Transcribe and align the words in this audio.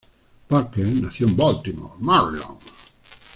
Parker 0.47 0.87
nació 0.95 1.27
en 1.27 1.37
Baltimore, 1.37 1.93
Maryland. 1.99 2.57